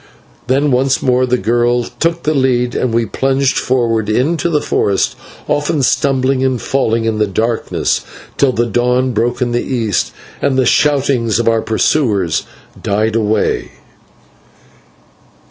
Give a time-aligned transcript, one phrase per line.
[0.47, 5.15] Then once more the girl took the lead, and we plunged forward into the forest,
[5.47, 8.01] often stumbling and falling in the darkness,
[8.35, 10.11] till the dawn broke in the east,
[10.41, 12.47] and the shoutings of our pursuers
[12.81, 13.69] died away.